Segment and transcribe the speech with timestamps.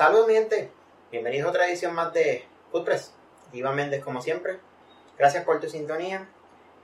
[0.00, 0.70] Saludos mi gente,
[1.10, 3.12] bienvenidos a otra edición más de Footpress.
[3.52, 4.58] Iván Méndez como siempre.
[5.18, 6.26] Gracias por tu sintonía.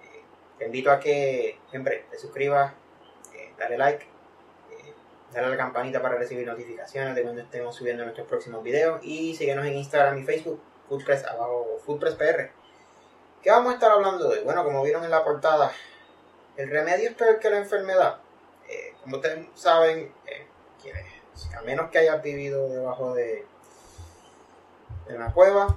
[0.03, 0.23] Eh,
[0.59, 2.75] te invito a que siempre te suscribas,
[3.35, 4.93] eh, dale like, eh,
[5.33, 9.35] dale a la campanita para recibir notificaciones de cuando estemos subiendo nuestros próximos videos y
[9.35, 12.51] síguenos en Instagram y Facebook, Footpress, abajo Footpress PR.
[13.43, 14.41] ¿Qué vamos a estar hablando hoy?
[14.45, 15.73] Bueno, como vieron en la portada,
[16.59, 18.19] el remedio es peor que la enfermedad.
[19.03, 20.13] como ustedes saben,
[20.83, 21.16] quienes
[21.57, 23.47] a menos que hayas vivido debajo de,
[25.07, 25.77] de una cueva.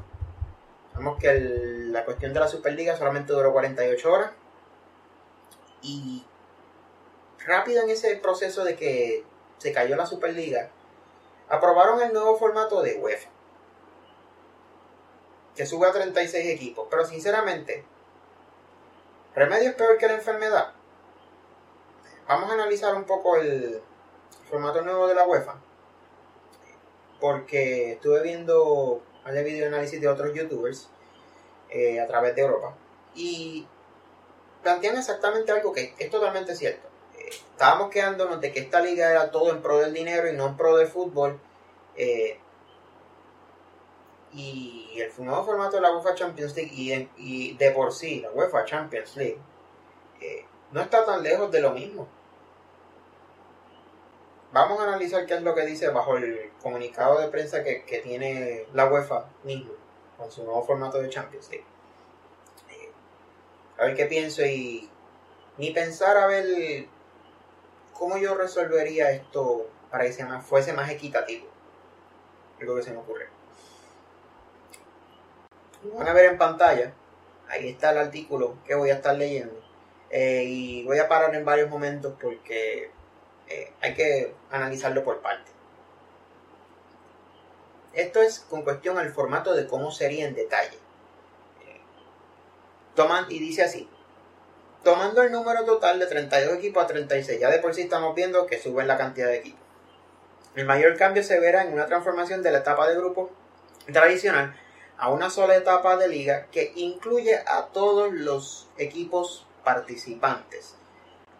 [0.91, 4.31] Sabemos que la cuestión de la Superliga solamente duró 48 horas.
[5.81, 6.25] Y
[7.45, 9.23] rápido en ese proceso de que
[9.57, 10.69] se cayó la Superliga,
[11.47, 13.29] aprobaron el nuevo formato de UEFA.
[15.55, 16.87] Que sube a 36 equipos.
[16.89, 17.83] Pero sinceramente,
[19.35, 20.73] ¿remedio es peor que la enfermedad?
[22.27, 23.81] Vamos a analizar un poco el,
[24.49, 25.55] formato nuevo de la UEFA.
[27.19, 30.89] Porque estuve viendo de video análisis de otros youtubers
[31.69, 32.75] eh, a través de Europa.
[33.15, 33.67] Y
[34.63, 36.87] plantean exactamente algo que es totalmente cierto.
[37.17, 40.47] Eh, estábamos quedándonos de que esta liga era todo en pro del dinero y no
[40.47, 41.39] en pro del fútbol.
[41.95, 42.39] Eh,
[44.31, 48.31] y el nuevo formato de la UEFA Champions League y, y de por sí la
[48.31, 49.39] UEFA Champions League
[50.71, 52.07] no está tan lejos de lo mismo
[54.51, 58.65] vamos a analizar qué es lo que dice bajo el comunicado de prensa que, tiene
[58.73, 59.73] la UEFA mismo
[60.17, 61.65] con su nuevo formato de Champions League.
[62.69, 62.91] Eh,
[63.77, 64.89] a ver qué pienso y
[65.57, 66.87] ni pensar a ver
[67.93, 71.47] cómo yo resolvería esto para que fuese más equitativo.
[72.59, 73.29] Lo que se me ocurre.
[75.95, 76.93] Van a ver en pantalla,
[77.47, 79.57] ahí está el artículo que voy a estar leyendo.
[80.09, 82.91] Eh, y voy a parar en varios momentos porque
[83.49, 85.51] eh, hay que analizarlo por parte.
[87.93, 90.77] Esto es con cuestión al formato de cómo sería en detalle.
[91.65, 91.81] Eh,
[92.95, 93.89] toman, y dice así,
[94.83, 98.45] tomando el número total de 32 equipos a 36, ya de por sí estamos viendo
[98.45, 99.59] que suben la cantidad de equipos.
[100.55, 103.31] El mayor cambio se verá en una transformación de la etapa de grupo
[103.91, 104.55] tradicional
[104.97, 110.75] a una sola etapa de liga que incluye a todos los equipos participantes.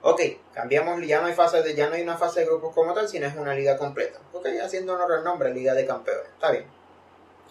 [0.01, 0.21] Ok,
[0.53, 3.09] cambiamos, ya no hay fase de, ya no hay una fase de grupos como tal,
[3.09, 4.19] sino es una liga completa.
[4.31, 6.25] Ok, haciendo honor al nombre, Liga de Campeones.
[6.33, 6.65] Está bien.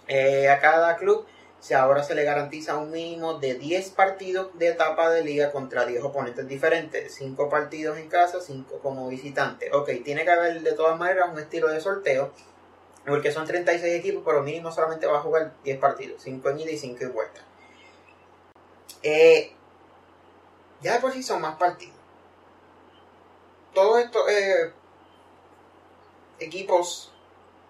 [0.07, 1.27] Eh, a cada club
[1.61, 5.85] se, ahora se le garantiza un mínimo de 10 partidos de etapa de liga contra
[5.85, 7.15] 10 oponentes diferentes.
[7.17, 9.71] 5 partidos en casa, 5 como visitante.
[9.75, 12.33] Ok, tiene que haber de todas maneras un estilo de sorteo.
[13.07, 16.23] Porque son 36 equipos, pero mínimo solamente va a jugar 10 partidos.
[16.23, 17.41] 5 en ida y 5 en vuelta.
[19.03, 19.53] Eh,
[20.81, 21.98] ya de por sí son más partidos
[23.79, 24.73] todos estos eh,
[26.41, 27.13] equipos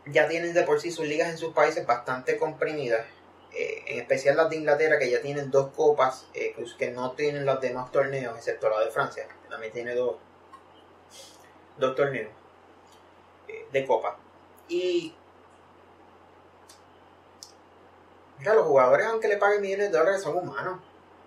[0.07, 3.05] ya tienen de por sí sus ligas en sus países bastante comprimidas.
[3.53, 7.45] Eh, en especial las de Inglaterra, que ya tienen dos copas, eh, que no tienen
[7.45, 10.17] los demás torneos, excepto la de Francia, que también tiene dos,
[11.77, 12.33] dos torneos
[13.71, 14.17] de copa.
[14.67, 15.15] Y
[18.39, 20.81] mira, los jugadores, aunque le paguen millones de dólares, son humanos.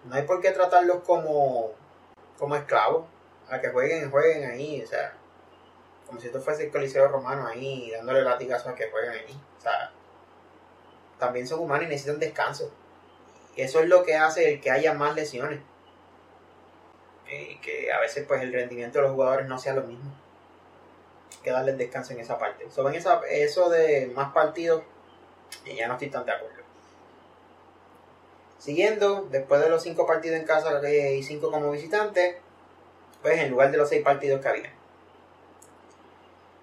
[0.05, 1.69] No hay por qué tratarlos como,
[2.39, 3.05] como esclavos
[3.51, 5.13] a que jueguen, jueguen ahí, o sea,
[6.07, 9.61] como si esto fuese el Coliseo Romano ahí, dándole latigazos a que jueguen ahí, o
[9.61, 9.91] sea,
[11.19, 12.71] también son humanos y necesitan descanso.
[13.55, 15.59] Y eso es lo que hace que haya más lesiones.
[17.29, 20.11] Y que a veces pues el rendimiento de los jugadores no sea lo mismo.
[21.31, 22.69] Hay que darles descanso en esa parte.
[22.71, 24.83] Sobre esa, eso de más partidos,
[25.65, 26.61] ya no estoy tan de acuerdo.
[28.57, 32.39] Siguiendo, después de los cinco partidos en casa y cinco como visitante,
[33.21, 34.73] pues en lugar de los seis partidos que había.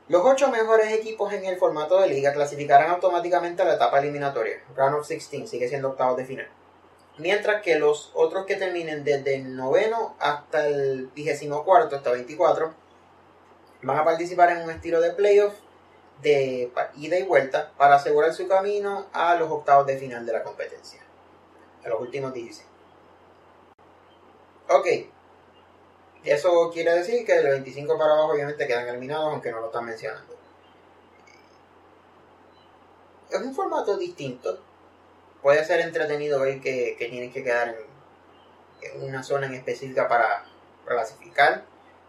[0.08, 4.56] Los ocho mejores equipos en el formato de liga clasificarán automáticamente a la etapa eliminatoria.
[4.74, 6.48] Round of 16 sigue siendo octavos de final.
[7.18, 12.72] Mientras que los otros que terminen desde el noveno hasta el vigésimo cuarto, hasta 24,
[13.82, 15.54] van a participar en un estilo de playoff
[16.22, 20.42] de ida y vuelta para asegurar su camino a los octavos de final de la
[20.42, 21.00] competencia.
[21.84, 22.66] A los últimos 16.
[24.70, 24.86] Ok,
[26.30, 29.66] eso quiere decir que de los 25 para abajo obviamente quedan eliminados, aunque no lo
[29.66, 30.36] están mencionando.
[33.30, 34.58] Es un formato distinto.
[35.42, 37.76] Puede ser entretenido ver que, tienen que quedar
[38.80, 40.44] en, una zona en específica para
[40.86, 41.64] clasificar.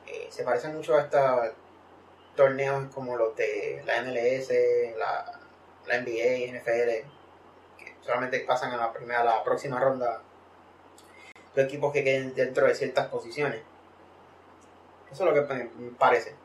[0.07, 1.51] Eh, se parece mucho a estos
[2.35, 4.49] torneos como los de la MLS,
[4.97, 5.39] la,
[5.85, 7.07] la NBA, NFL,
[7.77, 10.23] que solamente pasan a la, primera, a la próxima ronda
[11.55, 13.61] los equipos que queden dentro de ciertas posiciones.
[15.11, 16.35] Eso es lo que me parece.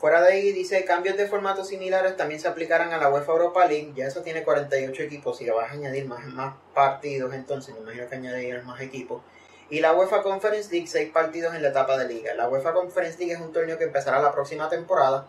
[0.00, 3.66] Fuera de ahí dice cambios de formato similares también se aplicarán a la UEFA Europa
[3.66, 3.92] League.
[3.94, 7.82] Ya eso tiene 48 equipos y le vas a añadir más, más partidos entonces, me
[7.82, 9.22] imagino que añadirán más equipos.
[9.68, 12.34] Y la UEFA Conference League, 6 partidos en la etapa de liga.
[12.34, 15.26] La UEFA Conference League es un torneo que empezará la próxima temporada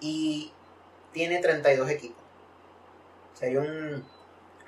[0.00, 0.52] y
[1.12, 2.22] tiene 32 equipos.
[3.34, 4.04] Sería un,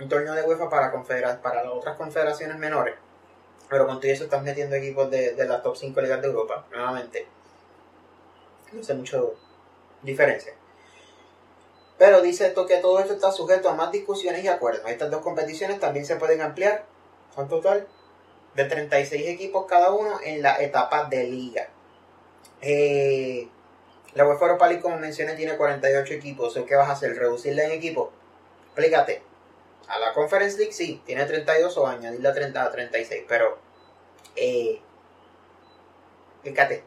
[0.01, 0.93] un torneo de UEFA para,
[1.41, 2.95] para las otras confederaciones menores.
[3.73, 6.67] Pero con todo eso están metiendo equipos de, de las top 5 ligas de Europa,
[6.71, 7.27] nuevamente
[8.71, 9.35] no hace mucho
[10.03, 10.53] diferencia.
[11.97, 14.91] Pero dice esto que todo esto está sujeto a más discusiones y acuerdos.
[14.91, 16.85] Estas dos competiciones también se pueden ampliar,
[17.35, 17.89] son total
[18.55, 21.71] de 36 equipos cada uno en la etapa de liga.
[22.61, 23.49] Eh,
[24.13, 26.59] la UEFA Europa League, como mencioné, tiene 48 equipos.
[26.69, 27.17] ¿Qué vas a hacer?
[27.17, 28.11] ¿Reducirla en equipos?
[28.67, 29.23] Explícate.
[29.89, 33.59] A la Conference League sí, tiene 32 o añadirla a, 30, a 36, pero
[34.37, 34.81] eh,
[36.35, 36.85] explícate.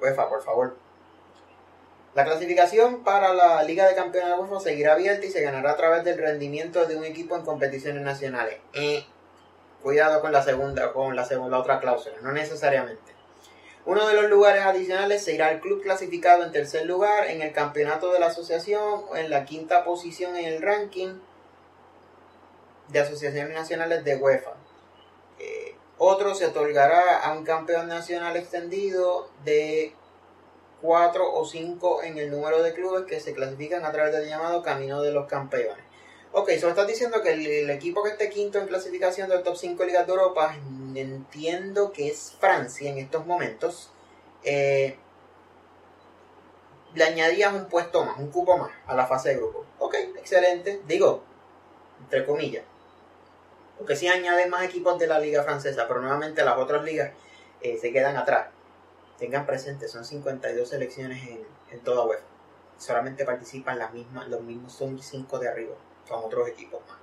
[0.00, 0.76] UEFA, por favor.
[2.14, 5.76] La clasificación para la Liga de Campeones de UEFA seguirá abierta y se ganará a
[5.76, 8.58] través del rendimiento de un equipo en competiciones nacionales.
[8.72, 9.04] Eh,
[9.82, 13.12] cuidado con la segunda, con la segunda otra cláusula, no necesariamente.
[13.86, 17.52] Uno de los lugares adicionales se irá al club clasificado en tercer lugar en el
[17.52, 21.18] campeonato de la asociación o en la quinta posición en el ranking
[22.88, 24.52] de asociaciones nacionales de UEFA.
[26.06, 29.94] Otro se otorgará a un campeón nacional extendido de
[30.82, 34.62] 4 o 5 en el número de clubes que se clasifican a través del llamado
[34.62, 35.82] Camino de los Campeones.
[36.32, 39.82] Ok, solo estás diciendo que el, equipo que esté quinto en clasificación del top 5
[39.82, 40.54] Ligas de Europa,
[40.94, 43.90] entiendo que es Francia en estos momentos,
[44.42, 44.98] eh,
[46.92, 49.64] le añadías un puesto más, un cupo más a la fase de grupo.
[49.78, 50.82] Ok, excelente.
[50.86, 51.22] Digo,
[52.02, 52.73] entre comillas.
[53.78, 57.12] Porque si añades más equipos de la liga francesa, pero nuevamente las otras ligas
[57.60, 58.48] eh, se quedan atrás.
[59.18, 62.24] Tengan presente, son 52 selecciones en, en toda UEFA.
[62.78, 65.74] Solamente participan las mismas, los mismos son 5 de arriba,
[66.08, 66.98] son otros equipos más.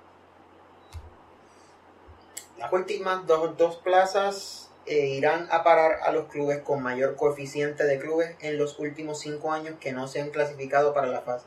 [2.58, 7.84] Las últimas dos, dos plazas eh, irán a parar a los clubes con mayor coeficiente
[7.84, 11.44] de clubes en los últimos 5 años que no se han clasificado para la fase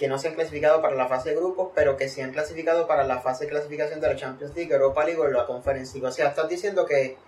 [0.00, 2.86] que no se han clasificado para la fase de grupos, pero que se han clasificado
[2.86, 6.02] para la fase de clasificación de la Champions League, Europa League o la Conference.
[6.02, 7.18] O sea, estás diciendo que,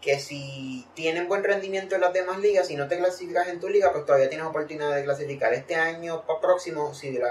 [0.00, 3.68] que si tienen buen rendimiento en las demás ligas, si no te clasificas en tu
[3.68, 5.54] liga, pues todavía tienes oportunidad de clasificar.
[5.54, 7.24] Este año próximo, si el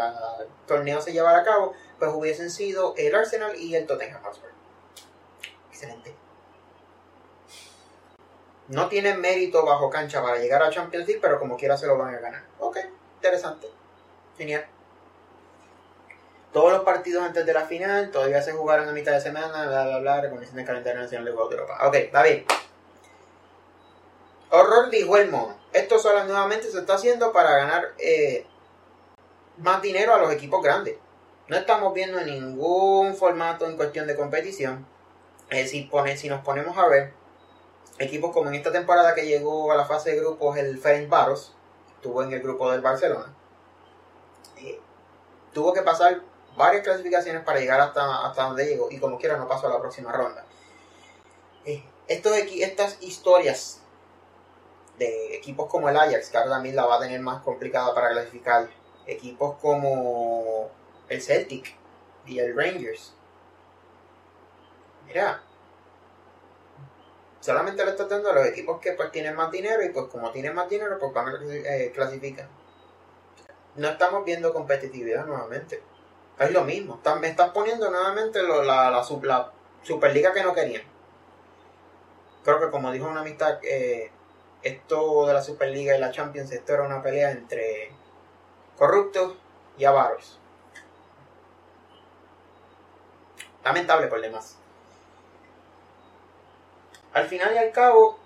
[0.68, 4.50] torneo se llevara a cabo, pues hubiesen sido el Arsenal y el Tottenham Hotspur.
[5.72, 6.14] Excelente.
[8.68, 11.98] No tienen mérito bajo cancha para llegar a Champions League, pero como quiera se lo
[11.98, 12.44] van a ganar.
[12.60, 12.80] Ok,
[13.16, 13.68] interesante.
[14.38, 14.73] Genial.
[16.54, 19.86] Todos los partidos antes de la final todavía se jugaron a mitad de semana, bla,
[19.86, 21.80] bla, bla, recomendación del calendario nacional de Europa.
[21.88, 22.44] Ok, David.
[24.52, 25.58] Horror dijo el mono.
[25.74, 28.46] Esto solo nuevamente se está haciendo para ganar eh,
[29.58, 30.98] más dinero a los equipos grandes.
[31.48, 34.86] No estamos viendo ningún formato en cuestión de competición.
[35.50, 37.14] Eh, si, pone, si nos ponemos a ver,
[37.98, 41.56] equipos como en esta temporada que llegó a la fase de grupos el Ferenc Varos,
[41.96, 43.34] estuvo en el grupo del Barcelona
[45.54, 46.22] tuvo que pasar
[46.56, 49.80] varias clasificaciones para llegar hasta, hasta donde llegó y como quiera no pasó a la
[49.80, 50.46] próxima ronda.
[51.66, 53.82] Eh, estas historias
[54.98, 58.10] de equipos como el Ajax, que ahora también la va a tener más complicada para
[58.10, 58.70] clasificar,
[59.06, 60.70] equipos como
[61.10, 61.76] el Celtic
[62.26, 63.14] y el Rangers.
[65.06, 65.42] Mira,
[67.40, 70.32] solamente le está dando a los equipos que pues tienen más dinero y pues como
[70.32, 72.48] tienen más dinero pues van a eh, clasificar
[73.76, 75.82] no estamos viendo competitividad nuevamente.
[76.40, 77.00] Es lo mismo.
[77.20, 79.04] Me estás poniendo nuevamente la,
[79.84, 80.84] Superliga que no querían.
[82.44, 84.12] Creo que como dijo una amistad, eh,
[84.62, 87.92] esto de la Superliga y la Champions, esto era una pelea entre
[88.78, 89.36] corruptos
[89.78, 90.40] y avaros.
[93.64, 94.58] Lamentable por demás.
[97.14, 98.18] Al final y al cabo,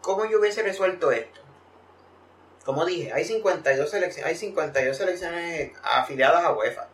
[0.00, 1.41] ¿cómo yo hubiese resuelto esto?
[2.64, 6.88] Como dije, hay 52 selecciones, hay 52 selecciones afiliadas a UEFA.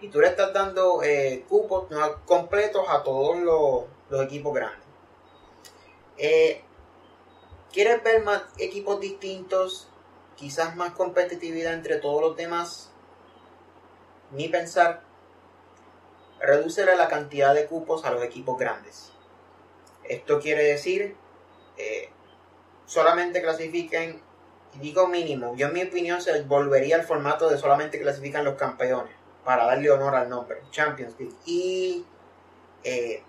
[0.00, 1.86] Y tú le estás dando eh, cupos
[2.26, 3.84] completos a todos los,
[4.24, 4.86] equipos grandes.
[6.18, 6.62] Eh,
[7.72, 9.88] ¿Quieres ver más equipos distintos?
[10.36, 12.90] Quizás más competitividad entre todos los demás.
[14.32, 15.02] Ni pensar.
[16.40, 19.12] Reduce la cantidad de cupos a los equipos grandes.
[20.02, 21.16] Esto quiere decir,
[21.78, 22.10] eh,
[22.86, 24.20] solamente clasifiquen
[24.80, 29.12] digo mínimo, yo en mi opinión se volvería al formato de solamente clasifican los campeones,
[29.44, 31.34] para darle honor al nombre, Champions League.
[31.46, 32.04] Y
[32.82, 33.22] eh,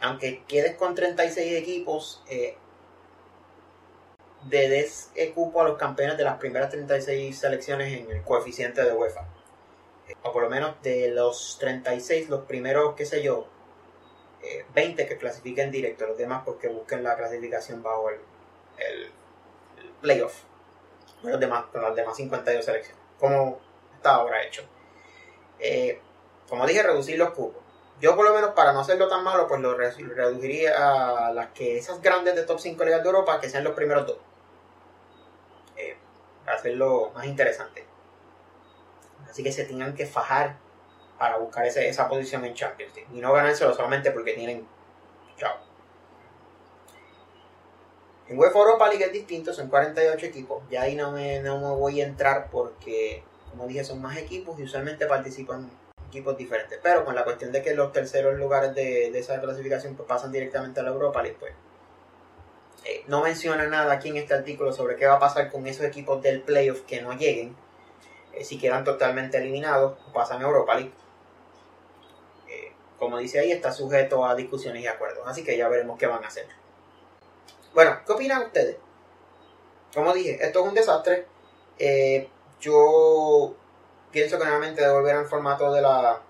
[0.00, 2.56] aunque quedes con 36 equipos, eh,
[4.48, 8.92] de des cupo a los campeones de las primeras 36 selecciones en el coeficiente de
[8.92, 9.26] UEFA.
[10.22, 13.48] O por lo menos de los 36, los primeros, qué sé yo,
[14.74, 18.20] 20 eh, que clasifiquen directo, los demás porque busquen la clasificación bajo el,
[18.78, 19.10] el,
[20.00, 20.42] playoff.
[21.26, 23.02] Los demás, con las demás 52 selecciones.
[23.18, 23.60] Como
[23.94, 24.62] está ahora hecho.
[25.58, 26.00] Eh,
[26.48, 27.62] como dije, reducir los cupos.
[28.00, 30.74] Yo por lo menos para no hacerlo tan malo, pues lo reduciría
[31.26, 34.06] a las que esas grandes de top 5 ligas de Europa, que sean los primeros
[34.06, 34.18] dos.
[35.76, 35.96] Eh,
[36.44, 37.86] para hacerlo más interesante.
[39.28, 40.56] Así que se tengan que fajar
[41.18, 43.10] para buscar esa posición en Champions League.
[43.14, 44.68] Y no ganárselo solamente porque tienen...
[45.36, 45.65] Chao.
[48.28, 50.62] En UEFA Europa League es distinto, son 48 equipos.
[50.68, 54.58] Ya ahí no me, no me voy a entrar porque, como dije, son más equipos
[54.58, 55.70] y usualmente participan
[56.08, 56.80] equipos diferentes.
[56.82, 60.80] Pero con la cuestión de que los terceros lugares de, esa clasificación pues, pasan directamente
[60.80, 61.52] a la Europa League, pues
[62.84, 65.84] eh, no menciona nada aquí en este artículo sobre qué va a pasar con esos
[65.84, 67.54] equipos del playoff que no lleguen.
[68.32, 70.92] Eh, si quedan totalmente eliminados pasan a Europa League.
[72.48, 75.26] Eh, como dice ahí, está sujeto a discusiones y acuerdos.
[75.26, 76.46] Así que ya veremos qué van a hacer.
[77.76, 78.78] Bueno, ¿qué opinan ustedes?
[79.92, 81.26] Como dije, esto es un desastre.
[82.58, 83.54] yo
[84.10, 86.22] pienso que nuevamente devolver al formato de la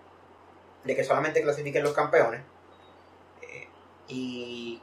[0.82, 2.40] de que solamente clasifiquen los campeones
[3.42, 3.68] eh,
[4.08, 4.82] y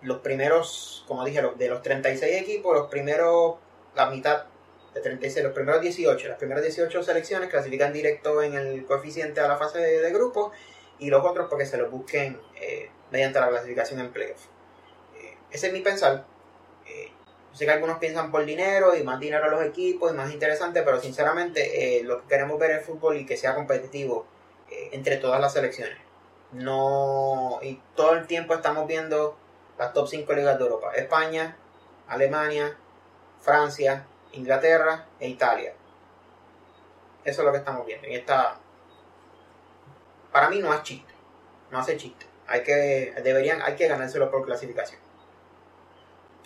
[0.00, 3.56] los primeros como dije los, de los 36 equipos los primeros
[3.94, 4.46] la mitad
[4.94, 9.48] de 36 los primeros 18 las primeras 18 selecciones clasifican directo en el coeficiente a
[9.48, 10.52] la fase de, grupo
[10.98, 14.57] y los otros porque se los busquen eh, mediante la clasificación en playoff eh,
[15.50, 16.24] ese es mi pensar
[17.58, 20.82] Sé que algunos piensan por dinero y más dinero a los equipos y más interesante,
[20.82, 24.26] pero sinceramente eh, lo que queremos ver es fútbol y que sea competitivo
[24.70, 25.98] eh, entre todas las selecciones.
[26.52, 29.36] No, y todo el tiempo estamos viendo
[29.76, 31.56] las top 5 ligas de Europa: España,
[32.06, 32.76] Alemania,
[33.40, 35.74] Francia, Inglaterra e Italia.
[37.24, 38.06] Eso es lo que estamos viendo.
[38.06, 38.56] Y esta,
[40.30, 41.12] para mí no es chiste,
[41.72, 42.24] no hace chiste.
[42.46, 45.07] Hay que, deberían, hay que ganárselo por clasificación.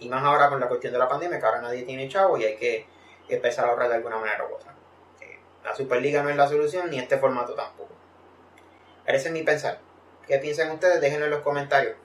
[0.03, 2.45] Y más ahora con la cuestión de la pandemia, que ahora nadie tiene chavo y
[2.45, 2.87] hay que
[3.29, 4.75] empezar a ahorrar de alguna manera u otra.
[5.21, 7.93] Eh, la Superliga no es la solución, ni este formato tampoco.
[9.07, 9.79] Ese es mi pensar.
[10.27, 11.01] ¿Qué piensan ustedes?
[11.01, 11.97] Déjenlo en los comentarios.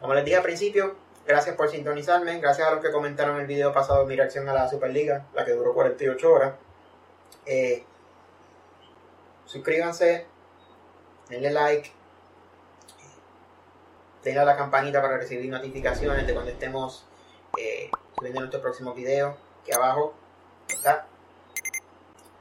[0.00, 2.38] Como les dije al principio, gracias por sintonizarme.
[2.38, 5.52] Gracias a los que comentaron el video pasado mi reacción a la Superliga, la que
[5.52, 6.54] duró 48 horas.
[7.46, 7.84] Eh,
[9.44, 10.26] suscríbanse,
[11.28, 11.90] denle like,
[14.22, 17.09] denle a la campanita para recibir notificaciones de cuando estemos
[17.58, 20.14] eh, subiendo nuestro próximo video aquí abajo.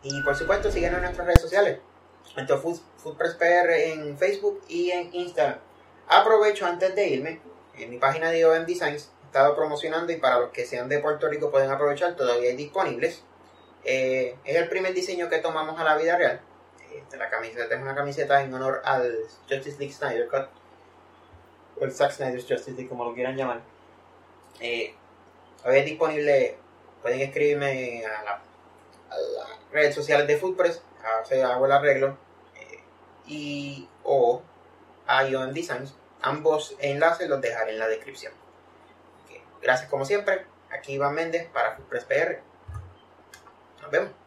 [0.04, 1.80] Y por supuesto, síguenos en nuestras redes sociales.
[2.36, 2.80] Nuestro Food,
[3.38, 5.60] PR en Facebook y en Instagram.
[6.08, 7.42] Aprovecho antes de irme,
[7.78, 11.00] en mi página de OM Designs he estado promocionando y para los que sean de
[11.00, 13.24] Puerto Rico pueden aprovechar, todavía hay disponibles.
[13.84, 16.42] Eh, es el primer diseño que tomamos a la vida real.
[16.94, 19.16] Esta la camiseta es una camiseta en honor al
[19.48, 20.48] Justice League Snyder Cut.
[21.80, 23.62] O el Zack Snyder's Justice League, como lo quieran llamar.
[24.60, 24.94] Eh,
[25.66, 26.58] es disponible,
[27.02, 28.40] pueden escribirme a, las
[29.72, 30.82] redes sociales de Footpress,
[31.44, 32.18] hago el arreglo,
[32.56, 32.80] eh,
[33.26, 34.42] y o
[35.08, 35.96] a IOM Designs.
[36.22, 38.34] Ambos enlaces los dejaré en la descripción.
[39.62, 40.46] Gracias como siempre.
[40.72, 42.42] Aquí Iván Méndez para Footpress PR.
[43.82, 44.19] Nos vemos.